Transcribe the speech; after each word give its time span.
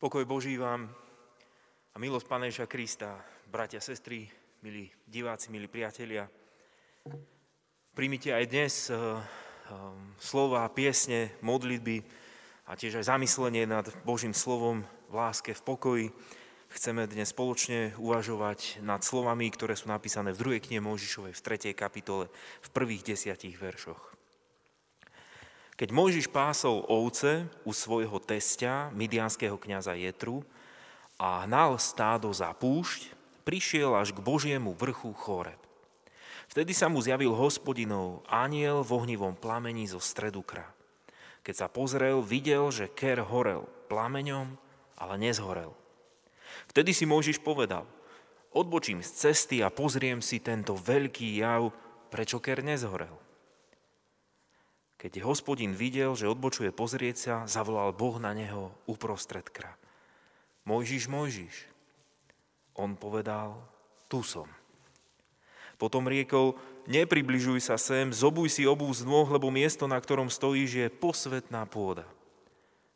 Pokoj 0.00 0.24
Boží 0.24 0.56
vám 0.56 0.88
a 1.92 2.00
milosť 2.00 2.24
Páneša 2.24 2.64
Krista, 2.64 3.20
bratia, 3.52 3.84
sestry, 3.84 4.24
milí 4.64 4.88
diváci, 5.04 5.52
milí 5.52 5.68
priatelia. 5.68 6.24
Príjmite 7.92 8.32
aj 8.32 8.44
dnes 8.48 8.88
uh, 8.88 9.20
um, 9.68 10.16
slova, 10.16 10.64
piesne, 10.72 11.36
modlitby 11.44 12.00
a 12.64 12.80
tiež 12.80 13.04
aj 13.04 13.12
zamyslenie 13.12 13.68
nad 13.68 13.92
Božím 14.08 14.32
slovom 14.32 14.88
v 15.12 15.20
láske, 15.20 15.52
v 15.52 15.68
pokoji. 15.68 16.06
Chceme 16.72 17.04
dnes 17.04 17.28
spoločne 17.36 17.92
uvažovať 18.00 18.80
nad 18.80 19.04
slovami, 19.04 19.52
ktoré 19.52 19.76
sú 19.76 19.92
napísané 19.92 20.32
v 20.32 20.40
druhej 20.40 20.64
knihe 20.64 20.80
Mojžišovej 20.80 21.36
v 21.36 21.44
3. 21.44 21.76
kapitole 21.76 22.32
v 22.64 22.68
prvých 22.72 23.04
desiatich 23.04 23.60
veršoch. 23.60 24.19
Keď 25.80 25.96
Mojžiš 25.96 26.28
pásol 26.28 26.84
ovce 26.92 27.48
u 27.64 27.72
svojho 27.72 28.20
testia, 28.20 28.92
midianského 28.92 29.56
kniaza 29.56 29.96
Jetru, 29.96 30.44
a 31.16 31.48
hnal 31.48 31.80
stádo 31.80 32.28
za 32.36 32.52
púšť, 32.52 33.16
prišiel 33.48 33.96
až 33.96 34.12
k 34.12 34.20
Božiemu 34.20 34.76
vrchu 34.76 35.08
Choreb. 35.16 35.56
Vtedy 36.52 36.76
sa 36.76 36.92
mu 36.92 37.00
zjavil 37.00 37.32
hospodinov 37.32 38.20
aniel 38.28 38.84
v 38.84 38.92
ohnivom 38.92 39.32
plamení 39.32 39.88
zo 39.88 40.04
stredu 40.04 40.44
kra. 40.44 40.68
Keď 41.40 41.54
sa 41.56 41.66
pozrel, 41.72 42.20
videl, 42.20 42.68
že 42.68 42.92
ker 42.92 43.24
horel 43.24 43.64
plameňom, 43.88 44.60
ale 45.00 45.14
nezhorel. 45.16 45.72
Vtedy 46.68 46.92
si 46.92 47.08
Mojžiš 47.08 47.40
povedal, 47.40 47.88
odbočím 48.52 49.00
z 49.00 49.32
cesty 49.32 49.64
a 49.64 49.72
pozriem 49.72 50.20
si 50.20 50.44
tento 50.44 50.76
veľký 50.76 51.40
jav, 51.40 51.72
prečo 52.12 52.36
ker 52.36 52.60
nezhorel. 52.60 53.29
Keď 55.00 55.24
hospodin 55.24 55.72
videl, 55.72 56.12
že 56.12 56.28
odbočuje 56.28 56.76
pozrieť 56.76 57.16
sa, 57.16 57.34
zavolal 57.48 57.96
Boh 57.96 58.20
na 58.20 58.36
neho 58.36 58.68
uprostred 58.84 59.48
kra. 59.48 59.72
Mojžiš, 60.68 61.08
Mojžiš. 61.08 61.56
On 62.76 62.92
povedal, 62.92 63.56
tu 64.12 64.20
som. 64.20 64.44
Potom 65.80 66.04
riekol, 66.04 66.52
nepribližuj 66.84 67.64
sa 67.64 67.80
sem, 67.80 68.12
zobuj 68.12 68.52
si 68.52 68.68
obu 68.68 68.92
z 68.92 69.08
nôh, 69.08 69.24
lebo 69.24 69.48
miesto, 69.48 69.88
na 69.88 69.96
ktorom 69.96 70.28
stojíš, 70.28 70.70
je 70.76 70.86
posvetná 70.92 71.64
pôda. 71.64 72.04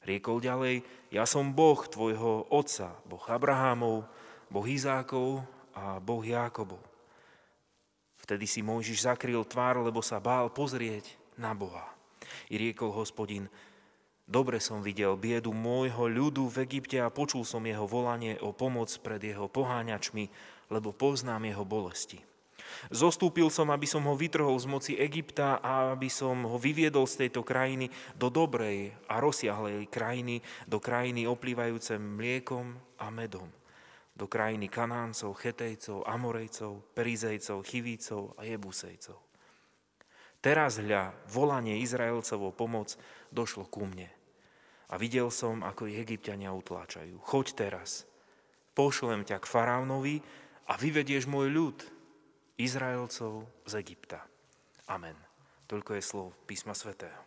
Riekol 0.04 0.44
ďalej, 0.44 0.84
ja 1.08 1.24
som 1.24 1.56
Boh 1.56 1.80
tvojho 1.88 2.44
otca, 2.52 2.92
Boh 3.08 3.24
Abrahámov, 3.24 4.04
Boh 4.52 4.66
Izákov 4.68 5.40
a 5.72 5.96
Boh 6.04 6.20
Jákobov. 6.20 6.84
Vtedy 8.20 8.44
si 8.44 8.60
Mojžiš 8.60 9.08
zakryl 9.08 9.40
tvár, 9.48 9.80
lebo 9.80 10.04
sa 10.04 10.20
bál 10.20 10.52
pozrieť 10.52 11.16
na 11.40 11.56
Boha. 11.56 11.94
I 12.52 12.60
riekol 12.60 12.92
hospodin, 12.92 13.48
dobre 14.24 14.60
som 14.60 14.80
videl 14.80 15.16
biedu 15.16 15.52
môjho 15.52 16.08
ľudu 16.08 16.48
v 16.48 16.64
Egypte 16.64 17.00
a 17.00 17.12
počul 17.12 17.44
som 17.44 17.64
jeho 17.64 17.84
volanie 17.84 18.36
o 18.40 18.52
pomoc 18.52 18.90
pred 19.00 19.20
jeho 19.20 19.48
poháňačmi, 19.48 20.28
lebo 20.72 20.92
poznám 20.92 21.48
jeho 21.48 21.64
bolesti. 21.64 22.20
Zostúpil 22.92 23.48
som, 23.48 23.70
aby 23.72 23.86
som 23.88 24.04
ho 24.04 24.14
vytrhol 24.16 24.56
z 24.60 24.66
moci 24.68 24.92
Egypta 24.98 25.60
a 25.60 25.96
aby 25.96 26.10
som 26.12 26.44
ho 26.44 26.56
vyviedol 26.60 27.08
z 27.08 27.26
tejto 27.26 27.46
krajiny 27.46 27.88
do 28.18 28.28
dobrej 28.28 28.92
a 29.08 29.20
rozsiahlej 29.20 29.88
krajiny, 29.88 30.44
do 30.68 30.80
krajiny 30.80 31.24
oplývajúce 31.24 31.96
mliekom 31.96 32.76
a 33.00 33.08
medom, 33.08 33.48
do 34.12 34.28
krajiny 34.28 34.68
Kanáncov, 34.68 35.38
Chetejcov, 35.40 36.04
Amorejcov, 36.04 36.92
Perizejcov, 36.92 37.64
Chivícov 37.64 38.36
a 38.36 38.44
Jebusejcov. 38.44 39.23
Teraz 40.44 40.76
hľa, 40.76 41.16
volanie 41.32 41.80
Izraelcovou 41.80 42.52
pomoc 42.52 43.00
došlo 43.32 43.64
ku 43.64 43.88
mne. 43.88 44.12
A 44.92 45.00
videl 45.00 45.32
som, 45.32 45.64
ako 45.64 45.88
ich 45.88 45.96
egyptiania 45.96 46.52
utláčajú. 46.52 47.16
Choď 47.24 47.46
teraz, 47.56 48.04
pošlem 48.76 49.24
ťa 49.24 49.40
k 49.40 49.48
faraónovi 49.48 50.20
a 50.68 50.76
vyvedieš 50.76 51.24
môj 51.32 51.48
ľud, 51.48 51.78
Izraelcov 52.60 53.48
z 53.64 53.72
Egypta. 53.80 54.20
Amen. 54.92 55.16
Toľko 55.64 55.96
je 55.96 56.02
slov 56.04 56.36
písma 56.44 56.76
svätého. 56.76 57.24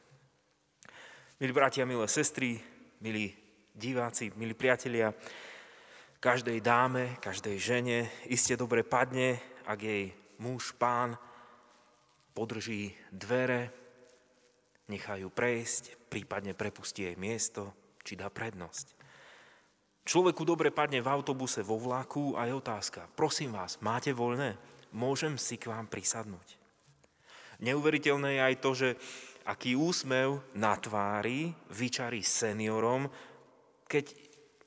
Milí 1.41 1.51
bratia, 1.57 1.89
milé 1.89 2.05
sestry, 2.05 2.61
milí 3.01 3.34
diváci, 3.73 4.29
milí 4.38 4.53
priatelia, 4.53 5.09
každej 6.22 6.61
dáme, 6.61 7.17
každej 7.17 7.57
žene 7.57 7.97
iste 8.29 8.53
dobre 8.53 8.85
padne, 8.85 9.41
ak 9.66 9.79
jej 9.81 10.13
muž, 10.38 10.78
pán 10.78 11.17
podrží 12.37 12.93
dvere, 13.09 13.73
nechá 14.85 15.17
ju 15.17 15.33
prejsť, 15.33 15.97
prípadne 16.05 16.53
prepustí 16.53 17.09
jej 17.09 17.17
miesto, 17.17 17.73
či 18.05 18.13
dá 18.13 18.29
prednosť. 18.29 18.93
Človeku 20.05 20.45
dobre 20.45 20.69
padne 20.69 21.01
v 21.01 21.09
autobuse 21.09 21.65
vo 21.65 21.81
vlaku 21.81 22.37
a 22.37 22.45
je 22.45 22.53
otázka, 22.53 23.09
prosím 23.17 23.57
vás, 23.57 23.81
máte 23.81 24.13
voľné? 24.13 24.53
Môžem 24.93 25.35
si 25.35 25.57
k 25.57 25.73
vám 25.73 25.89
prisadnúť? 25.89 26.61
Neuveriteľné 27.59 28.37
je 28.37 28.45
aj 28.45 28.55
to, 28.61 28.71
že 28.77 28.89
aký 29.49 29.73
úsmev 29.73 30.39
na 30.53 30.77
tvári 30.77 31.51
vyčarí 31.73 32.21
seniorom, 32.21 33.09
keď 33.89 34.13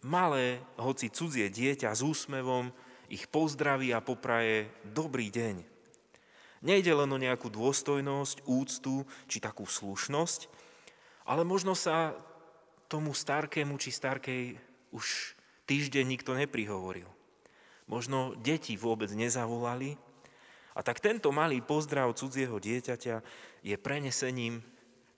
malé, 0.04 0.60
hoci 0.76 1.08
cudzie 1.08 1.48
dieťa 1.48 1.94
s 1.94 2.02
úsmevom 2.02 2.74
ich 3.08 3.24
pozdraví 3.30 3.94
a 3.94 4.04
popraje 4.04 4.68
dobrý 4.84 5.32
deň. 5.32 5.79
Nejde 6.60 6.92
len 6.92 7.08
o 7.08 7.16
nejakú 7.16 7.48
dôstojnosť, 7.48 8.44
úctu 8.44 9.08
či 9.24 9.40
takú 9.40 9.64
slušnosť, 9.64 10.52
ale 11.24 11.40
možno 11.44 11.72
sa 11.72 12.12
tomu 12.90 13.16
starkému 13.16 13.80
či 13.80 13.94
starkej 13.94 14.58
už 14.92 15.38
týždeň 15.64 16.04
nikto 16.04 16.36
neprihovoril. 16.36 17.08
Možno 17.86 18.34
deti 18.38 18.74
vôbec 18.74 19.08
nezavolali. 19.14 19.94
A 20.74 20.82
tak 20.82 21.02
tento 21.02 21.30
malý 21.34 21.62
pozdrav 21.62 22.14
cudzieho 22.14 22.58
dieťaťa 22.58 23.16
je 23.66 23.76
prenesením 23.78 24.62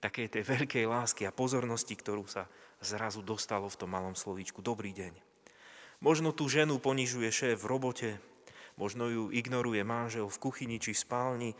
takej 0.01 0.27
tej 0.29 0.43
veľkej 0.43 0.85
lásky 0.89 1.23
a 1.25 1.35
pozornosti, 1.35 1.93
ktorú 1.97 2.25
sa 2.25 2.49
zrazu 2.83 3.23
dostalo 3.23 3.71
v 3.71 3.79
tom 3.79 3.89
malom 3.93 4.13
slovíčku. 4.17 4.59
Dobrý 4.59 4.91
deň. 4.91 5.13
Možno 6.03 6.35
tú 6.35 6.51
ženu 6.51 6.77
ponižuje 6.83 7.31
šéf 7.31 7.63
v 7.63 7.69
robote, 7.69 8.09
možno 8.77 9.09
ju 9.09 9.23
ignoruje 9.29 9.81
manžel 9.85 10.25
v 10.29 10.41
kuchyni 10.41 10.77
či 10.81 10.93
v 10.93 11.03
spálni 11.03 11.51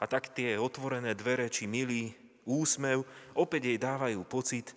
a 0.00 0.04
tak 0.08 0.32
tie 0.34 0.58
otvorené 0.58 1.14
dvere 1.14 1.46
či 1.52 1.70
milý 1.70 2.10
úsmev 2.48 3.06
opäť 3.38 3.70
jej 3.70 3.78
dávajú 3.78 4.20
pocit, 4.26 4.74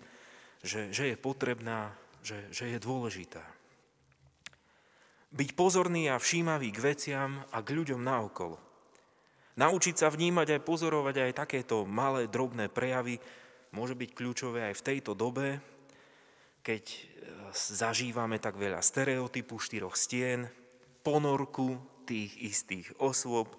že, 0.61 0.94
že 0.94 1.13
je 1.13 1.17
potrebná, 1.17 1.94
že, 2.22 2.50
že 2.53 2.69
je 2.75 2.78
dôležitá. 2.78 3.41
Byť 5.35 5.50
pozorný 5.57 6.07
a 6.07 6.22
všímavý 6.22 6.72
k 6.72 6.95
veciam 6.95 7.44
a 7.51 7.59
k 7.59 7.75
ľuďom 7.75 8.00
naokolo. 8.00 8.55
Naučiť 9.55 9.95
sa 10.03 10.11
vnímať 10.11 10.59
aj 10.59 10.61
pozorovať 10.67 11.16
aj 11.28 11.39
takéto 11.47 11.88
malé, 11.88 12.28
drobné 12.28 12.67
prejavy 12.67 13.19
môže 13.72 13.95
byť 13.95 14.09
kľúčové 14.11 14.72
aj 14.72 14.75
v 14.79 14.85
tejto 14.85 15.11
dobe, 15.16 15.59
keď 16.59 16.84
e, 16.88 17.00
zažívame 17.55 18.39
tak 18.39 18.55
veľa 18.59 18.79
stereotypu 18.79 19.59
štyroch 19.59 19.95
stien, 19.95 20.47
ponorku 21.05 21.77
tých 22.09 22.33
istých 22.41 22.97
osôb 22.97 23.53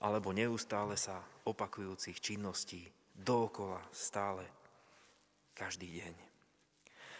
alebo 0.00 0.32
neustále 0.32 0.96
sa 0.96 1.20
opakujúcich 1.44 2.16
činností 2.18 2.88
dookola 3.12 3.78
stále 3.92 4.48
každý 5.52 6.00
deň. 6.00 6.14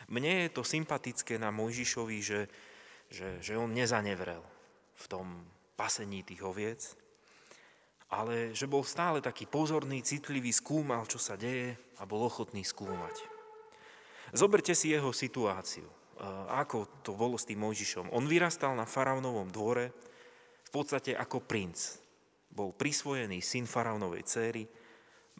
Mne 0.08 0.48
je 0.48 0.50
to 0.50 0.64
sympatické 0.64 1.36
na 1.36 1.52
Mojžišovi, 1.52 2.18
že, 2.24 2.40
že, 3.12 3.38
že 3.44 3.54
on 3.54 3.70
nezanevrel 3.70 4.42
v 4.98 5.04
tom 5.06 5.26
pasení 5.76 6.24
tých 6.26 6.42
oviec, 6.42 6.80
ale 8.12 8.52
že 8.52 8.68
bol 8.68 8.84
stále 8.84 9.24
taký 9.24 9.48
pozorný, 9.48 10.04
citlivý, 10.04 10.52
skúmal, 10.52 11.08
čo 11.08 11.16
sa 11.16 11.38
deje 11.38 11.76
a 11.96 12.02
bol 12.04 12.28
ochotný 12.28 12.60
skúmať. 12.66 13.24
Zoberte 14.36 14.76
si 14.76 14.92
jeho 14.92 15.12
situáciu 15.12 16.01
ako 16.48 17.02
to 17.02 17.18
bolo 17.18 17.34
s 17.34 17.48
tým 17.48 17.66
Mojžišom. 17.66 18.14
On 18.14 18.22
vyrastal 18.22 18.78
na 18.78 18.86
faraónovom 18.86 19.50
dvore 19.50 19.90
v 20.62 20.70
podstate 20.70 21.18
ako 21.18 21.42
princ. 21.42 21.98
Bol 22.52 22.70
prisvojený 22.70 23.42
syn 23.42 23.66
faraónovej 23.66 24.22
céry, 24.28 24.64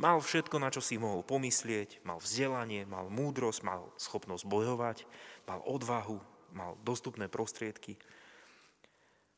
mal 0.01 0.19
všetko, 0.19 0.57
na 0.59 0.73
čo 0.73 0.81
si 0.81 0.99
mohol 0.99 1.23
pomyslieť, 1.23 2.03
mal 2.03 2.19
vzdelanie, 2.19 2.89
mal 2.89 3.07
múdrosť, 3.13 3.61
mal 3.63 3.93
schopnosť 4.01 4.45
bojovať, 4.49 4.99
mal 5.47 5.61
odvahu, 5.63 6.19
mal 6.57 6.75
dostupné 6.83 7.29
prostriedky. 7.29 8.01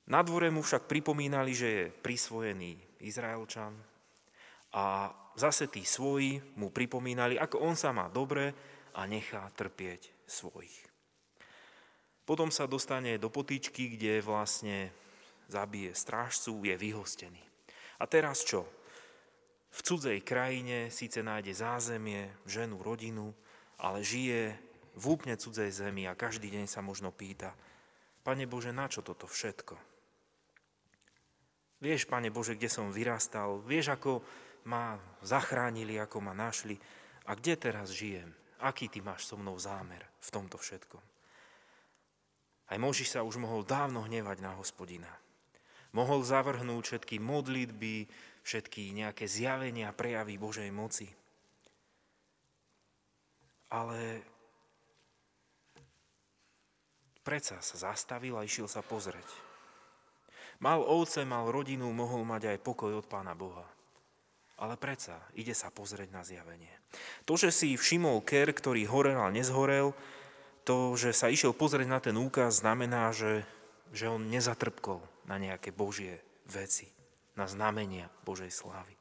Na 0.08 0.22
dvore 0.22 0.48
mu 0.52 0.62
však 0.62 0.86
pripomínali, 0.88 1.52
že 1.56 1.68
je 1.68 1.84
prisvojený 1.92 2.76
Izraelčan 3.02 3.74
a 4.74 5.10
zase 5.34 5.66
tí 5.66 5.82
svoji 5.82 6.40
mu 6.56 6.70
pripomínali, 6.70 7.36
ako 7.36 7.64
on 7.64 7.74
sa 7.74 7.90
má 7.90 8.06
dobre 8.06 8.54
a 8.94 9.02
nechá 9.10 9.50
trpieť 9.50 10.12
svojich. 10.28 10.93
Potom 12.24 12.48
sa 12.48 12.64
dostane 12.64 13.20
do 13.20 13.28
potýčky, 13.28 13.94
kde 13.96 14.24
vlastne 14.24 14.88
zabije 15.48 15.92
strážcu, 15.92 16.64
je 16.64 16.74
vyhostený. 16.76 17.42
A 18.00 18.08
teraz 18.08 18.40
čo? 18.42 18.64
V 19.74 19.80
cudzej 19.82 20.24
krajine 20.24 20.88
síce 20.88 21.20
nájde 21.20 21.52
zázemie, 21.52 22.32
ženu, 22.48 22.80
rodinu, 22.80 23.34
ale 23.76 24.00
žije 24.00 24.56
v 24.94 25.04
úplne 25.04 25.36
cudzej 25.36 25.68
zemi 25.74 26.06
a 26.06 26.16
každý 26.16 26.48
deň 26.48 26.64
sa 26.70 26.80
možno 26.80 27.10
pýta, 27.10 27.52
Pane 28.24 28.48
Bože, 28.48 28.72
na 28.72 28.88
čo 28.88 29.04
toto 29.04 29.28
všetko? 29.28 29.76
Vieš, 31.84 32.08
Pane 32.08 32.32
Bože, 32.32 32.56
kde 32.56 32.72
som 32.72 32.88
vyrastal, 32.88 33.60
vieš, 33.60 33.92
ako 33.92 34.24
ma 34.64 34.96
zachránili, 35.20 36.00
ako 36.00 36.24
ma 36.24 36.32
našli 36.32 36.80
a 37.28 37.36
kde 37.36 37.60
teraz 37.60 37.92
žijem, 37.92 38.32
aký 38.64 38.88
ty 38.88 39.04
máš 39.04 39.28
so 39.28 39.36
mnou 39.36 39.60
zámer 39.60 40.00
v 40.24 40.28
tomto 40.32 40.56
všetkom. 40.56 41.13
Aj 42.68 42.78
Možiš 42.80 43.12
sa 43.12 43.20
už 43.20 43.36
mohol 43.36 43.66
dávno 43.66 44.04
hnevať 44.08 44.40
na 44.40 44.56
hospodina. 44.56 45.10
Mohol 45.94 46.26
zavrhnúť 46.26 46.82
všetky 46.82 47.22
modlitby, 47.22 48.08
všetky 48.42 48.90
nejaké 48.96 49.28
zjavenia, 49.28 49.94
prejavy 49.94 50.40
Božej 50.40 50.68
moci. 50.74 51.06
Ale 53.70 54.22
predsa 57.22 57.58
sa 57.62 57.92
zastavil 57.92 58.34
a 58.36 58.46
išiel 58.46 58.66
sa 58.66 58.82
pozrieť. 58.82 59.26
Mal 60.62 60.80
ovce, 60.80 61.26
mal 61.26 61.50
rodinu, 61.50 61.90
mohol 61.90 62.22
mať 62.22 62.54
aj 62.54 62.58
pokoj 62.62 62.94
od 62.94 63.06
Pána 63.10 63.34
Boha. 63.34 63.66
Ale 64.62 64.78
predsa 64.78 65.18
ide 65.34 65.50
sa 65.50 65.68
pozrieť 65.74 66.14
na 66.14 66.22
zjavenie. 66.22 66.70
To, 67.26 67.34
že 67.34 67.50
si 67.50 67.74
všimol 67.74 68.22
ker, 68.22 68.54
ktorý 68.54 68.86
horel 68.86 69.18
a 69.18 69.34
nezhorel, 69.34 69.90
to, 70.64 70.96
že 70.96 71.12
sa 71.12 71.28
išiel 71.28 71.52
pozrieť 71.52 71.88
na 71.88 72.00
ten 72.00 72.16
úkaz, 72.16 72.64
znamená, 72.64 73.12
že, 73.12 73.44
že 73.92 74.08
on 74.08 74.32
nezatrpkol 74.32 75.04
na 75.28 75.36
nejaké 75.36 75.70
božie 75.70 76.24
veci, 76.48 76.88
na 77.36 77.44
znamenia 77.44 78.08
Božej 78.24 78.50
slávy. 78.52 78.96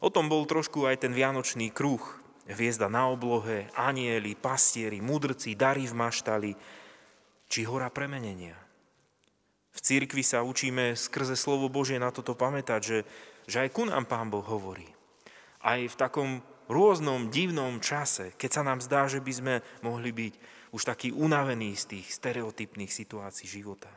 O 0.00 0.12
tom 0.12 0.28
bol 0.28 0.44
trošku 0.44 0.84
aj 0.84 1.04
ten 1.04 1.12
vianočný 1.16 1.72
kruh. 1.72 2.02
Hviezda 2.44 2.92
na 2.92 3.08
oblohe, 3.08 3.72
anieli, 3.72 4.36
pastieri, 4.36 5.00
mudrci, 5.00 5.56
dary 5.56 5.88
v 5.88 5.96
maštali, 5.96 6.52
či 7.48 7.64
hora 7.64 7.88
premenenia. 7.88 8.52
V 9.72 9.80
církvi 9.80 10.20
sa 10.20 10.44
učíme 10.44 10.92
skrze 10.92 11.40
slovo 11.40 11.72
Božie 11.72 11.96
na 11.96 12.12
toto 12.12 12.36
pamätať, 12.36 12.80
že, 12.84 12.98
že 13.48 13.64
aj 13.64 13.72
ku 13.72 13.88
nám 13.88 14.04
Pán 14.04 14.28
Boh 14.28 14.44
hovorí. 14.44 14.86
Aj 15.64 15.80
v 15.80 15.94
takom 15.96 16.44
rôznom 16.68 17.28
divnom 17.28 17.80
čase, 17.80 18.32
keď 18.36 18.50
sa 18.50 18.62
nám 18.64 18.80
zdá, 18.80 19.08
že 19.08 19.20
by 19.20 19.32
sme 19.32 19.54
mohli 19.84 20.10
byť 20.10 20.34
už 20.74 20.82
takí 20.82 21.14
unavení 21.14 21.76
z 21.78 21.98
tých 21.98 22.06
stereotypných 22.10 22.90
situácií 22.90 23.46
života. 23.46 23.90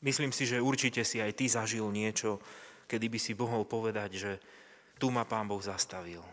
Myslím 0.00 0.32
si, 0.32 0.48
že 0.48 0.64
určite 0.64 1.04
si 1.04 1.20
aj 1.20 1.36
ty 1.36 1.44
zažil 1.44 1.84
niečo, 1.92 2.40
kedy 2.88 3.06
by 3.12 3.18
si 3.20 3.36
mohol 3.36 3.68
povedať, 3.68 4.10
že 4.16 4.32
tu 4.96 5.12
ma 5.12 5.28
Pán 5.28 5.44
Boh 5.44 5.60
zastavil. 5.60 6.24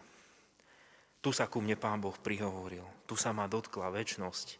Tu 1.19 1.35
sa 1.35 1.51
ku 1.51 1.59
mne 1.59 1.75
Pán 1.75 1.99
Boh 1.99 2.15
prihovoril. 2.15 2.87
Tu 3.03 3.19
sa 3.19 3.35
ma 3.35 3.51
dotkla 3.51 3.91
väčnosť. 3.91 4.55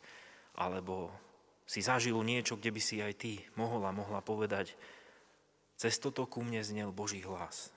Alebo 0.59 1.07
si 1.63 1.79
zažil 1.79 2.19
niečo, 2.23 2.59
kde 2.59 2.75
by 2.75 2.81
si 2.83 2.99
aj 2.99 3.13
ty 3.15 3.39
mohla, 3.55 3.95
mohla 3.95 4.19
povedať, 4.19 4.75
cez 5.79 5.95
toto 6.01 6.27
ku 6.27 6.43
mne 6.43 6.59
znel 6.59 6.91
Boží 6.91 7.23
hlas. 7.23 7.71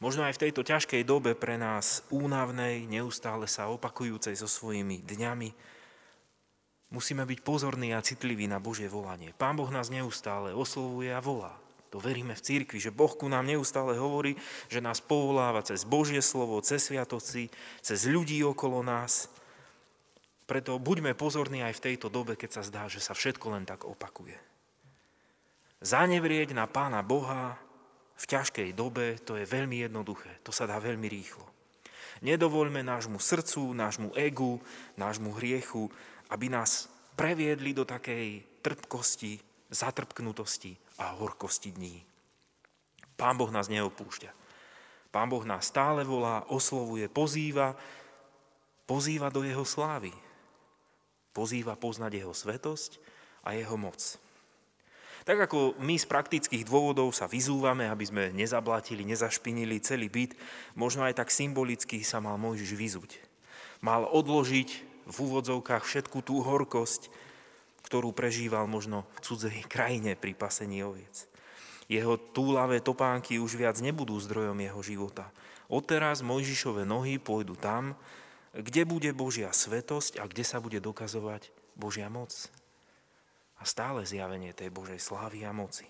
Možno 0.00 0.24
aj 0.24 0.40
v 0.40 0.48
tejto 0.48 0.64
ťažkej 0.64 1.04
dobe 1.04 1.36
pre 1.36 1.60
nás 1.60 2.00
únavnej, 2.08 2.88
neustále 2.88 3.44
sa 3.44 3.68
opakujúcej 3.68 4.32
so 4.32 4.48
svojimi 4.48 5.04
dňami, 5.04 5.52
musíme 6.88 7.28
byť 7.28 7.38
pozorní 7.44 7.92
a 7.92 8.00
citliví 8.00 8.48
na 8.48 8.56
Božie 8.56 8.88
volanie. 8.88 9.36
Pán 9.36 9.60
Boh 9.60 9.68
nás 9.68 9.92
neustále 9.92 10.56
oslovuje 10.56 11.12
a 11.12 11.20
volá. 11.20 11.52
To 11.92 12.00
veríme 12.00 12.32
v 12.32 12.40
církvi, 12.40 12.80
že 12.80 12.94
Boh 12.94 13.12
ku 13.12 13.28
nám 13.28 13.44
neustále 13.44 13.98
hovorí, 14.00 14.40
že 14.72 14.80
nás 14.80 15.04
povoláva 15.04 15.60
cez 15.60 15.84
Božie 15.84 16.24
slovo, 16.24 16.62
cez 16.64 16.86
sviatoci, 16.86 17.52
cez 17.84 18.08
ľudí 18.08 18.40
okolo 18.40 18.80
nás. 18.80 19.28
Preto 20.48 20.80
buďme 20.80 21.12
pozorní 21.12 21.60
aj 21.60 21.76
v 21.76 21.84
tejto 21.92 22.08
dobe, 22.08 22.40
keď 22.40 22.50
sa 22.56 22.62
zdá, 22.64 22.88
že 22.88 23.04
sa 23.04 23.12
všetko 23.12 23.52
len 23.52 23.68
tak 23.68 23.84
opakuje. 23.84 24.38
Zanevrieť 25.82 26.56
na 26.56 26.64
Pána 26.64 27.04
Boha 27.04 27.58
v 28.20 28.24
ťažkej 28.28 28.76
dobe, 28.76 29.16
to 29.24 29.40
je 29.40 29.48
veľmi 29.48 29.80
jednoduché, 29.80 30.44
to 30.44 30.52
sa 30.52 30.68
dá 30.68 30.76
veľmi 30.76 31.08
rýchlo. 31.08 31.48
Nedovoľme 32.20 32.84
nášmu 32.84 33.16
srdcu, 33.16 33.72
nášmu 33.72 34.12
egu, 34.12 34.60
nášmu 35.00 35.32
hriechu, 35.40 35.88
aby 36.28 36.52
nás 36.52 36.92
previedli 37.16 37.72
do 37.72 37.88
takej 37.88 38.44
trpkosti, 38.60 39.40
zatrpknutosti 39.72 40.76
a 41.00 41.16
horkosti 41.16 41.72
dní. 41.72 42.04
Pán 43.16 43.40
Boh 43.40 43.48
nás 43.48 43.72
neopúšťa. 43.72 44.36
Pán 45.08 45.32
Boh 45.32 45.42
nás 45.48 45.72
stále 45.72 46.04
volá, 46.04 46.44
oslovuje, 46.52 47.08
pozýva, 47.08 47.72
pozýva 48.84 49.32
do 49.32 49.40
jeho 49.40 49.64
slávy. 49.64 50.12
Pozýva 51.32 51.72
poznať 51.72 52.20
jeho 52.20 52.34
svetosť 52.36 53.00
a 53.48 53.56
jeho 53.56 53.80
moc. 53.80 53.96
Tak 55.30 55.46
ako 55.46 55.78
my 55.78 55.94
z 55.94 56.10
praktických 56.10 56.66
dôvodov 56.66 57.14
sa 57.14 57.30
vyzúvame, 57.30 57.86
aby 57.86 58.02
sme 58.02 58.34
nezablatili, 58.34 59.06
nezašpinili 59.06 59.78
celý 59.78 60.10
byt, 60.10 60.34
možno 60.74 61.06
aj 61.06 61.22
tak 61.22 61.30
symbolicky 61.30 62.02
sa 62.02 62.18
mal 62.18 62.34
Mojžiš 62.34 62.74
vyzuť. 62.74 63.10
Mal 63.78 64.10
odložiť 64.10 64.68
v 65.06 65.16
úvodzovkách 65.22 65.86
všetku 65.86 66.26
tú 66.26 66.42
horkosť, 66.42 67.14
ktorú 67.86 68.10
prežíval 68.10 68.66
možno 68.66 69.06
v 69.14 69.18
cudzej 69.22 69.70
krajine 69.70 70.18
pri 70.18 70.34
pasení 70.34 70.82
oviec. 70.82 71.30
Jeho 71.86 72.18
túlavé 72.18 72.82
topánky 72.82 73.38
už 73.38 73.54
viac 73.54 73.78
nebudú 73.78 74.18
zdrojom 74.18 74.58
jeho 74.58 74.82
života. 74.82 75.30
Odteraz 75.70 76.26
Mojžišové 76.26 76.82
nohy 76.82 77.22
pôjdu 77.22 77.54
tam, 77.54 77.94
kde 78.50 78.82
bude 78.82 79.14
Božia 79.14 79.54
svetosť 79.54 80.18
a 80.18 80.26
kde 80.26 80.42
sa 80.42 80.58
bude 80.58 80.82
dokazovať 80.82 81.54
Božia 81.78 82.10
moc 82.10 82.50
a 83.60 83.64
stále 83.68 84.08
zjavenie 84.08 84.56
tej 84.56 84.72
Božej 84.72 84.96
slávy 84.96 85.44
a 85.44 85.52
moci. 85.52 85.84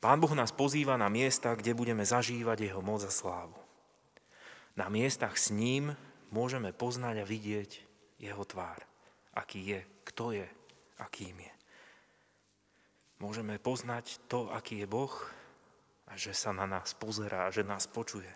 Pán 0.00 0.16
Boh 0.16 0.32
nás 0.32 0.48
pozýva 0.48 0.96
na 0.96 1.12
miesta, 1.12 1.52
kde 1.52 1.76
budeme 1.76 2.00
zažívať 2.08 2.72
Jeho 2.72 2.80
moc 2.80 3.04
a 3.04 3.12
slávu. 3.12 3.56
Na 4.72 4.88
miestach 4.88 5.36
s 5.36 5.52
ním 5.52 5.92
môžeme 6.32 6.72
poznať 6.72 7.20
a 7.20 7.28
vidieť 7.28 7.70
Jeho 8.16 8.44
tvár. 8.48 8.80
Aký 9.36 9.60
je, 9.60 9.80
kto 10.08 10.32
je, 10.32 10.48
akým 10.96 11.36
je. 11.36 11.54
Môžeme 13.20 13.60
poznať 13.60 14.16
to, 14.32 14.48
aký 14.48 14.80
je 14.80 14.88
Boh 14.88 15.12
a 16.08 16.16
že 16.16 16.32
sa 16.32 16.56
na 16.56 16.64
nás 16.64 16.96
pozerá, 16.96 17.52
že 17.52 17.60
nás 17.60 17.84
počuje. 17.84 18.32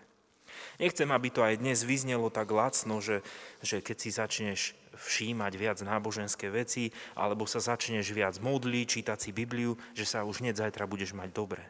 Nechcem, 0.77 1.09
aby 1.09 1.33
to 1.33 1.41
aj 1.41 1.57
dnes 1.57 1.81
vyznelo 1.81 2.29
tak 2.29 2.53
lacno, 2.53 3.01
že, 3.01 3.25
že 3.65 3.81
keď 3.81 3.97
si 3.97 4.09
začneš 4.13 4.61
všímať 4.97 5.53
viac 5.59 5.77
náboženské 5.83 6.47
veci, 6.49 6.89
alebo 7.13 7.45
sa 7.45 7.59
začneš 7.59 8.11
viac 8.15 8.39
modliť, 8.39 8.85
čítať 8.87 9.17
si 9.19 9.29
Bibliu, 9.35 9.75
že 9.93 10.07
sa 10.07 10.23
už 10.23 10.41
hneď 10.41 10.65
zajtra 10.65 10.87
budeš 10.87 11.13
mať 11.13 11.29
dobre. 11.35 11.63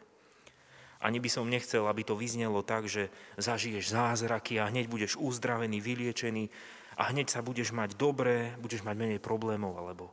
Ani 0.96 1.20
by 1.20 1.28
som 1.28 1.50
nechcel, 1.50 1.84
aby 1.86 2.02
to 2.02 2.16
vyznelo 2.16 2.64
tak, 2.64 2.88
že 2.88 3.12
zažiješ 3.36 3.92
zázraky 3.92 4.56
a 4.56 4.72
hneď 4.72 4.88
budeš 4.88 5.20
uzdravený, 5.20 5.78
vyliečený 5.78 6.48
a 6.96 7.12
hneď 7.12 7.28
sa 7.28 7.44
budeš 7.44 7.76
mať 7.76 7.94
dobre, 8.00 8.56
budeš 8.58 8.80
mať 8.80 8.96
menej 8.96 9.20
problémov, 9.20 9.76
alebo 9.76 10.08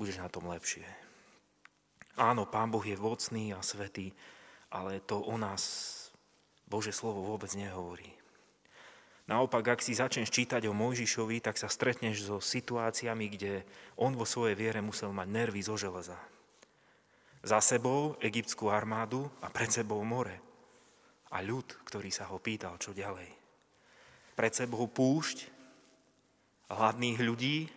budeš 0.00 0.16
na 0.24 0.32
tom 0.32 0.48
lepšie. 0.48 0.88
Áno, 2.16 2.48
Pán 2.48 2.72
Boh 2.72 2.82
je 2.84 2.96
vocný 2.96 3.52
a 3.52 3.60
svetý, 3.60 4.12
ale 4.72 5.04
to 5.04 5.20
o 5.20 5.36
nás 5.36 5.96
Bože 6.70 6.94
slovo 6.94 7.26
vôbec 7.26 7.52
nehovorí. 7.52 8.19
Naopak, 9.30 9.78
ak 9.78 9.80
si 9.86 9.94
začneš 9.94 10.26
čítať 10.34 10.66
o 10.66 10.74
Mojžišovi, 10.74 11.38
tak 11.38 11.54
sa 11.54 11.70
stretneš 11.70 12.26
so 12.26 12.42
situáciami, 12.42 13.30
kde 13.30 13.62
on 13.94 14.18
vo 14.18 14.26
svojej 14.26 14.58
viere 14.58 14.82
musel 14.82 15.14
mať 15.14 15.30
nervy 15.30 15.62
zo 15.62 15.78
železa. 15.78 16.18
Za 17.46 17.62
sebou 17.62 18.18
egyptskú 18.18 18.74
armádu 18.74 19.30
a 19.38 19.46
pred 19.46 19.70
sebou 19.70 20.02
more. 20.02 20.34
A 21.30 21.46
ľud, 21.46 21.62
ktorý 21.86 22.10
sa 22.10 22.26
ho 22.26 22.42
pýtal, 22.42 22.74
čo 22.82 22.90
ďalej. 22.90 23.30
Pred 24.34 24.52
sebou 24.66 24.82
púšť, 24.90 25.46
hladných 26.66 27.22
ľudí 27.22 27.70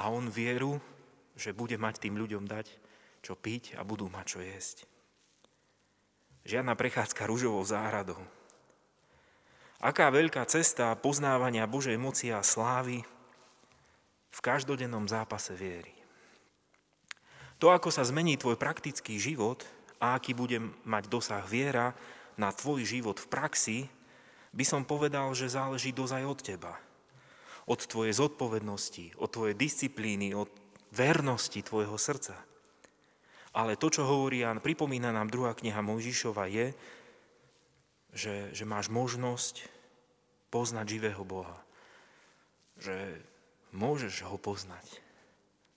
a 0.00 0.08
on 0.08 0.32
vieru, 0.32 0.80
že 1.36 1.52
bude 1.52 1.76
mať 1.76 2.00
tým 2.00 2.16
ľuďom 2.16 2.48
dať, 2.48 2.72
čo 3.20 3.36
piť 3.36 3.76
a 3.76 3.84
budú 3.84 4.08
mať 4.08 4.24
čo 4.24 4.40
jesť. 4.40 4.88
Žiadna 6.48 6.72
prechádzka 6.80 7.28
rúžovou 7.28 7.60
záhradou. 7.60 8.18
Aká 9.82 10.14
veľká 10.14 10.46
cesta 10.46 10.94
poznávania 10.94 11.66
Božej 11.66 11.98
moci 11.98 12.30
a 12.30 12.38
slávy 12.46 13.02
v 14.30 14.38
každodennom 14.38 15.10
zápase 15.10 15.58
viery. 15.58 15.90
To, 17.58 17.74
ako 17.74 17.90
sa 17.90 18.06
zmení 18.06 18.38
tvoj 18.38 18.54
praktický 18.54 19.18
život 19.18 19.66
a 19.98 20.14
aký 20.14 20.38
bude 20.38 20.62
mať 20.86 21.10
dosah 21.10 21.42
viera 21.42 21.98
na 22.38 22.54
tvoj 22.54 22.86
život 22.86 23.18
v 23.18 23.26
praxi, 23.26 23.78
by 24.54 24.62
som 24.62 24.86
povedal, 24.86 25.34
že 25.34 25.50
záleží 25.50 25.90
dozaj 25.90 26.22
od 26.30 26.38
teba. 26.38 26.78
Od 27.66 27.82
tvojej 27.82 28.14
zodpovednosti, 28.14 29.18
od 29.18 29.34
tvojej 29.34 29.58
disciplíny, 29.58 30.30
od 30.30 30.50
vernosti 30.94 31.58
tvojho 31.58 31.98
srdca. 31.98 32.38
Ale 33.50 33.74
to, 33.74 33.90
čo 33.90 34.06
hovorí 34.06 34.46
Jan, 34.46 34.62
pripomína 34.62 35.10
nám 35.10 35.26
druhá 35.26 35.58
kniha 35.58 35.82
Mojžišova, 35.82 36.46
je, 36.46 36.70
že, 38.12 38.52
že 38.52 38.64
máš 38.68 38.92
možnosť 38.92 39.71
poznať 40.52 40.86
živého 41.00 41.24
Boha. 41.24 41.56
Že 42.76 43.16
môžeš 43.72 44.28
ho 44.28 44.36
poznať. 44.36 44.84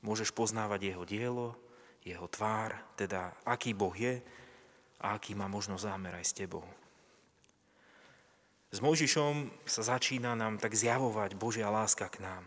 Môžeš 0.03 0.35
poznávať 0.35 0.91
jeho 0.91 1.03
dielo, 1.07 1.55
jeho 2.03 2.27
tvár, 2.27 2.75
teda 2.99 3.31
aký 3.47 3.71
Boh 3.71 3.95
je 3.95 4.19
a 4.99 5.15
aký 5.15 5.33
má 5.33 5.47
možno 5.47 5.79
zámer 5.79 6.13
aj 6.19 6.25
s 6.27 6.37
tebou. 6.37 6.67
S 8.75 8.83
Mojžišom 8.83 9.63
sa 9.63 9.81
začína 9.95 10.35
nám 10.35 10.59
tak 10.59 10.75
zjavovať 10.75 11.39
Božia 11.39 11.71
láska 11.71 12.11
k 12.11 12.19
nám. 12.19 12.43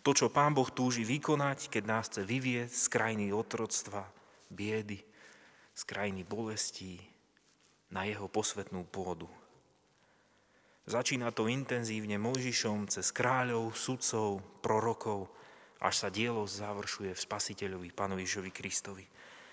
To, 0.00 0.16
čo 0.16 0.32
Pán 0.32 0.56
Boh 0.56 0.68
túži 0.72 1.04
vykonať, 1.04 1.68
keď 1.68 1.82
nás 1.84 2.08
chce 2.08 2.24
vyvieť 2.24 2.72
z 2.72 2.86
krajiny 2.88 3.26
otroctva, 3.32 4.08
biedy, 4.48 5.04
z 5.76 5.82
krajiny 5.84 6.24
bolestí 6.24 7.00
na 7.92 8.08
jeho 8.08 8.28
posvetnú 8.28 8.88
pôdu. 8.88 9.28
Začína 10.90 11.30
to 11.30 11.46
intenzívne 11.46 12.18
Mojžišom 12.18 12.90
cez 12.90 13.14
kráľov, 13.14 13.78
sudcov, 13.78 14.42
prorokov, 14.58 15.30
až 15.78 15.94
sa 15.94 16.08
dielo 16.10 16.42
završuje 16.42 17.14
v 17.14 17.24
Spasiteľovi, 17.30 17.94
Pánovišovi 17.94 18.50
Kristovi. 18.50 19.06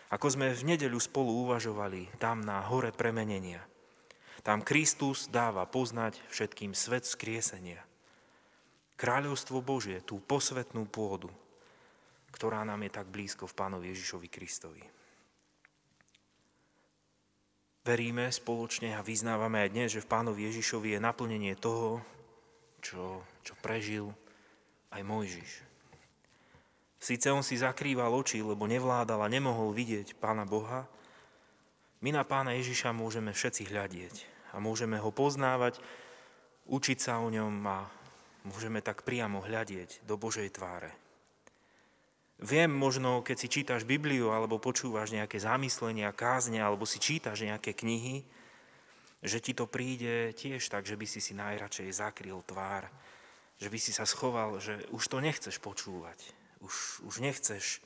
Ako 0.09 0.33
sme 0.33 0.49
v 0.49 0.65
nedeľu 0.73 0.97
spolu 0.97 1.45
uvažovali, 1.45 2.09
tam 2.17 2.41
na 2.41 2.65
hore 2.65 2.89
premenenia. 2.89 3.61
Tam 4.41 4.65
Kristus 4.65 5.29
dáva 5.29 5.69
poznať 5.69 6.17
všetkým 6.33 6.73
svet 6.73 7.05
skriesenia. 7.05 7.85
Kráľovstvo 8.97 9.61
Božie, 9.61 10.01
tú 10.01 10.17
posvetnú 10.17 10.89
pôdu, 10.89 11.29
ktorá 12.33 12.65
nám 12.65 12.81
je 12.81 12.97
tak 12.97 13.13
blízko 13.13 13.45
v 13.45 13.53
Pánovi 13.53 13.93
Ježišovi 13.93 14.25
Kristovi. 14.25 14.81
Veríme 17.87 18.27
spoločne 18.27 18.99
a 18.99 18.99
vyznávame 18.99 19.63
aj 19.63 19.69
dnes, 19.71 19.89
že 19.95 20.03
v 20.03 20.11
Pánovi 20.11 20.51
Ježišovi 20.51 20.99
je 20.99 20.99
naplnenie 20.99 21.55
toho, 21.55 22.03
čo, 22.83 23.23
čo 23.47 23.55
prežil 23.63 24.11
aj 24.91 25.07
Mojžiš. 25.07 25.51
Sice 26.99 27.31
on 27.31 27.47
si 27.47 27.55
zakrýval 27.55 28.11
oči, 28.11 28.43
lebo 28.43 28.67
nevládal 28.67 29.23
a 29.23 29.31
nemohol 29.31 29.71
vidieť 29.71 30.19
Pána 30.19 30.43
Boha, 30.43 30.83
my 32.03 32.11
na 32.11 32.27
Pána 32.27 32.59
Ježiša 32.59 32.91
môžeme 32.91 33.31
všetci 33.31 33.71
hľadieť 33.71 34.15
a 34.51 34.59
môžeme 34.59 34.99
ho 34.99 35.07
poznávať, 35.07 35.79
učiť 36.67 36.97
sa 36.99 37.23
o 37.23 37.31
ňom 37.31 37.55
a 37.71 37.87
môžeme 38.43 38.83
tak 38.83 39.07
priamo 39.07 39.39
hľadieť 39.39 40.03
do 40.03 40.19
Božej 40.19 40.51
tváre. 40.51 41.06
Viem 42.37 42.69
možno, 42.69 43.25
keď 43.25 43.37
si 43.37 43.47
čítaš 43.49 43.81
Bibliu 43.81 44.29
alebo 44.29 44.61
počúvaš 44.61 45.09
nejaké 45.09 45.41
zamyslenia, 45.41 46.13
kázne 46.13 46.61
alebo 46.61 46.85
si 46.85 47.01
čítaš 47.01 47.41
nejaké 47.41 47.73
knihy, 47.73 48.21
že 49.25 49.41
ti 49.41 49.57
to 49.57 49.65
príde 49.65 50.37
tiež 50.37 50.69
tak, 50.69 50.85
že 50.85 50.93
by 50.93 51.05
si 51.09 51.17
si 51.17 51.33
najradšej 51.33 51.89
zakryl 51.97 52.45
tvár, 52.45 52.85
že 53.57 53.73
by 53.73 53.79
si 53.81 53.89
sa 53.89 54.05
schoval, 54.05 54.61
že 54.61 54.85
už 54.93 55.03
to 55.09 55.17
nechceš 55.17 55.57
počúvať, 55.57 56.17
už, 56.61 57.01
už 57.09 57.25
nechceš, 57.25 57.81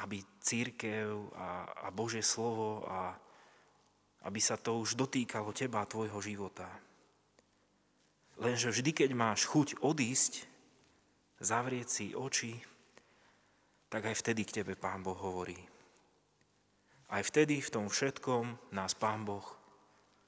aby 0.00 0.24
církev 0.40 1.36
a, 1.36 1.68
a 1.84 1.86
Božie 1.92 2.24
slovo 2.24 2.88
a 2.88 3.12
aby 4.24 4.40
sa 4.40 4.56
to 4.56 4.80
už 4.80 4.96
dotýkalo 4.96 5.52
teba 5.52 5.84
a 5.84 5.88
tvojho 5.88 6.16
života. 6.24 6.64
Lenže 8.40 8.72
vždy, 8.72 9.04
keď 9.04 9.10
máš 9.12 9.44
chuť 9.44 9.84
odísť, 9.84 10.48
zavrieť 11.44 11.88
si 11.88 12.06
oči, 12.16 12.56
tak 13.88 14.10
aj 14.10 14.18
vtedy 14.18 14.42
k 14.44 14.62
tebe 14.62 14.74
Pán 14.74 15.02
Boh 15.02 15.16
hovorí. 15.16 15.56
Aj 17.06 17.22
vtedy 17.22 17.62
v 17.62 17.70
tom 17.70 17.86
všetkom 17.86 18.74
nás 18.74 18.98
Pán 18.98 19.22
Boh 19.22 19.46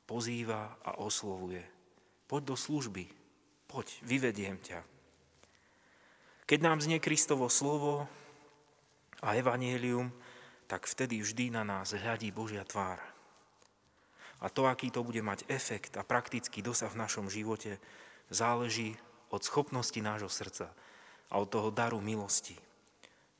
pozýva 0.06 0.78
a 0.86 1.02
oslovuje. 1.02 1.60
Poď 2.30 2.54
do 2.54 2.56
služby, 2.56 3.04
poď, 3.66 3.86
vyvediem 4.06 4.56
ťa. 4.62 4.80
Keď 6.48 6.58
nám 6.64 6.80
znie 6.80 7.02
Kristovo 7.02 7.50
slovo 7.52 8.08
a 9.20 9.36
evanielium, 9.36 10.08
tak 10.70 10.88
vtedy 10.88 11.20
vždy 11.20 11.52
na 11.52 11.64
nás 11.64 11.92
hľadí 11.92 12.32
Božia 12.32 12.64
tvár. 12.64 13.00
A 14.38 14.46
to, 14.46 14.70
aký 14.70 14.94
to 14.94 15.02
bude 15.02 15.18
mať 15.18 15.44
efekt 15.50 15.98
a 15.98 16.06
praktický 16.06 16.62
dosah 16.62 16.92
v 16.92 17.00
našom 17.04 17.26
živote, 17.26 17.82
záleží 18.30 18.94
od 19.34 19.42
schopnosti 19.42 19.98
nášho 19.98 20.30
srdca 20.30 20.70
a 21.28 21.34
od 21.36 21.48
toho 21.50 21.68
daru 21.74 21.98
milosti. 21.98 22.67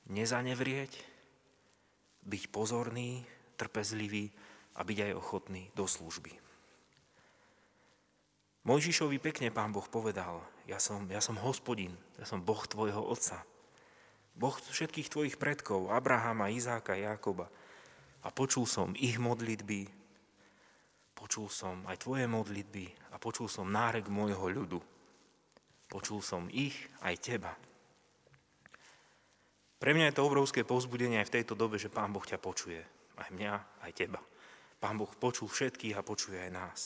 Nezanevrieť, 0.08 0.92
byť 2.24 2.42
pozorný, 2.48 3.24
trpezlivý 3.60 4.32
a 4.76 4.84
byť 4.84 4.98
aj 5.08 5.12
ochotný 5.16 5.68
do 5.76 5.84
služby. 5.84 6.32
Mojžišovi 8.68 9.16
pekne 9.16 9.48
pán 9.48 9.72
Boh 9.72 9.84
povedal, 9.88 10.44
ja 10.68 10.76
som, 10.76 11.08
ja 11.08 11.24
som 11.24 11.40
hospodin, 11.40 11.96
ja 12.20 12.28
som 12.28 12.44
Boh 12.44 12.60
tvojho 12.68 13.00
otca. 13.00 13.40
Boh 14.36 14.52
všetkých 14.52 15.08
tvojich 15.08 15.36
predkov, 15.40 15.88
Abrahama, 15.88 16.52
Izáka, 16.52 16.92
Jákoba. 16.94 17.48
A 18.22 18.28
počul 18.28 18.68
som 18.68 18.92
ich 18.94 19.16
modlitby, 19.16 19.88
počul 21.16 21.48
som 21.48 21.82
aj 21.88 22.04
tvoje 22.04 22.28
modlitby 22.28 22.86
a 23.10 23.16
počul 23.16 23.48
som 23.48 23.72
nárek 23.72 24.06
môjho 24.12 24.46
ľudu. 24.46 24.80
Počul 25.88 26.20
som 26.20 26.46
ich 26.52 26.76
aj 27.00 27.14
teba. 27.24 27.52
Pre 29.78 29.94
mňa 29.94 30.10
je 30.10 30.16
to 30.18 30.26
obrovské 30.26 30.66
povzbudenie 30.66 31.22
aj 31.22 31.30
v 31.30 31.34
tejto 31.38 31.54
dobe, 31.54 31.78
že 31.78 31.90
Pán 31.90 32.10
Boh 32.10 32.26
ťa 32.26 32.42
počuje. 32.42 32.82
Aj 33.14 33.30
mňa, 33.30 33.82
aj 33.86 33.92
teba. 33.94 34.18
Pán 34.82 34.98
Boh 34.98 35.10
počul 35.18 35.46
všetkých 35.46 35.94
a 35.98 36.06
počuje 36.06 36.38
aj 36.38 36.50
nás. 36.50 36.80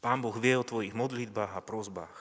Pán 0.00 0.20
Boh 0.20 0.36
vie 0.36 0.52
o 0.56 0.64
tvojich 0.64 0.92
modlitbách 0.92 1.52
a 1.56 1.64
prozbách. 1.64 2.16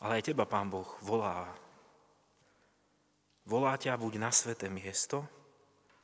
Ale 0.00 0.20
aj 0.20 0.32
teba 0.32 0.48
Pán 0.48 0.72
Boh 0.72 0.88
volá. 1.04 1.48
Volá 3.44 3.76
ťa 3.76 4.00
buď 4.00 4.16
na 4.16 4.32
sveté 4.32 4.72
miesto, 4.72 5.28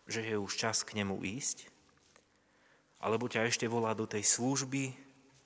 že 0.05 0.21
je 0.21 0.37
už 0.37 0.53
čas 0.57 0.85
k 0.85 1.01
nemu 1.01 1.25
ísť, 1.25 1.73
alebo 3.01 3.33
ťa 3.33 3.49
ešte 3.49 3.65
volá 3.65 3.97
do 3.97 4.05
tej 4.05 4.21
služby 4.21 4.93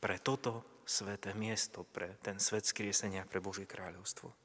pre 0.03 0.19
toto 0.19 0.67
sveté 0.83 1.31
miesto, 1.33 1.87
pre 1.95 2.19
ten 2.19 2.43
svet 2.43 2.67
skriesenia, 2.67 3.23
pre 3.25 3.39
Božie 3.39 3.65
kráľovstvo. 3.65 4.44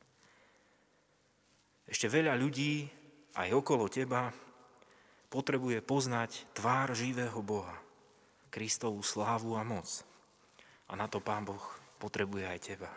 Ešte 1.90 2.06
veľa 2.06 2.38
ľudí 2.38 2.86
aj 3.34 3.50
okolo 3.50 3.90
teba 3.90 4.30
potrebuje 5.34 5.82
poznať 5.82 6.46
tvár 6.54 6.94
živého 6.94 7.42
Boha. 7.42 7.74
Kristovú 8.54 9.02
slávu 9.02 9.58
a 9.58 9.66
moc. 9.66 10.06
A 10.86 10.94
na 10.94 11.10
to 11.10 11.18
Pán 11.18 11.50
Boh 11.50 11.62
potrebuje 11.98 12.46
aj 12.46 12.60
teba. 12.62 12.94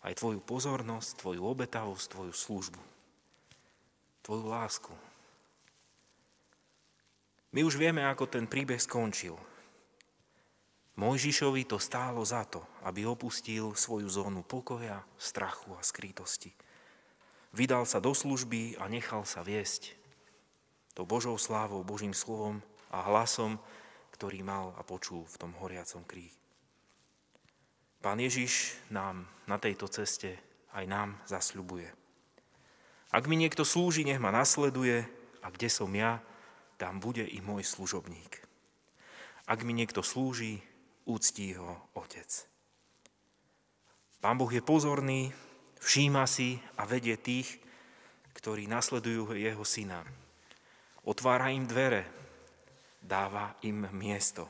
Aj 0.00 0.12
tvoju 0.16 0.40
pozornosť, 0.40 1.20
tvoju 1.20 1.44
obetavosť, 1.44 2.06
tvoju 2.08 2.32
službu. 2.32 2.80
Tvoju 4.24 4.44
lásku. 4.48 4.92
My 7.52 7.64
už 7.64 7.76
vieme, 7.76 8.04
ako 8.08 8.28
ten 8.28 8.48
príbeh 8.48 8.80
skončil. 8.80 9.36
Mojžišovi 10.96 11.68
to 11.68 11.76
stálo 11.76 12.24
za 12.24 12.44
to, 12.48 12.64
aby 12.88 13.04
opustil 13.04 13.76
svoju 13.76 14.08
zónu 14.08 14.44
pokoja, 14.44 15.04
strachu 15.16 15.76
a 15.76 15.80
skrytosti. 15.84 16.52
Vydal 17.52 17.88
sa 17.88 18.02
do 18.02 18.12
služby 18.12 18.76
a 18.76 18.88
nechal 18.88 19.24
sa 19.24 19.40
viesť 19.40 19.98
to 20.98 21.06
Božou 21.06 21.38
slávou, 21.38 21.86
Božím 21.86 22.10
slovom 22.10 22.58
a 22.90 23.06
hlasom, 23.06 23.62
ktorý 24.10 24.42
mal 24.42 24.74
a 24.74 24.82
počul 24.82 25.22
v 25.30 25.38
tom 25.38 25.54
horiacom 25.62 26.02
kríhi. 26.02 26.34
Pán 28.02 28.18
Ježiš 28.18 28.74
nám 28.90 29.30
na 29.46 29.62
tejto 29.62 29.86
ceste 29.86 30.34
aj 30.74 30.84
nám 30.90 31.14
zasľubuje. 31.30 31.86
Ak 33.14 33.30
mi 33.30 33.38
niekto 33.38 33.62
slúži, 33.62 34.02
nech 34.02 34.18
ma 34.18 34.34
nasleduje 34.34 35.06
a 35.38 35.46
kde 35.54 35.70
som 35.70 35.88
ja, 35.94 36.18
tam 36.82 36.98
bude 36.98 37.22
i 37.22 37.38
môj 37.38 37.62
služobník. 37.62 38.42
Ak 39.46 39.62
mi 39.62 39.70
niekto 39.70 40.02
slúži, 40.02 40.60
úctí 41.06 41.54
ho 41.54 41.78
Otec. 41.94 42.26
Pán 44.18 44.34
Boh 44.34 44.50
je 44.50 44.60
pozorný, 44.60 45.30
všíma 45.82 46.24
si 46.26 46.58
a 46.78 46.86
vedie 46.86 47.16
tých, 47.18 47.58
ktorí 48.38 48.70
nasledujú 48.70 49.34
jeho 49.34 49.64
syna. 49.66 50.06
Otvára 51.08 51.50
im 51.50 51.66
dvere, 51.66 52.06
dáva 53.02 53.56
im 53.64 53.88
miesto. 53.96 54.46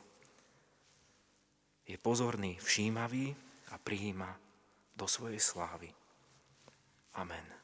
Je 1.88 1.96
pozorný, 1.96 2.60
všímavý 2.60 3.32
a 3.72 3.80
prijíma 3.80 4.28
do 4.92 5.06
svojej 5.08 5.40
slávy. 5.40 5.88
Amen. 7.16 7.57